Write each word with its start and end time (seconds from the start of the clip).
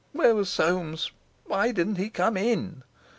Where 0.13 0.33
was 0.33 0.49
Soames? 0.49 1.11
Why 1.45 1.71
didn't 1.71 1.97
he 1.97 2.09
come 2.09 2.35
in?... 2.35 2.81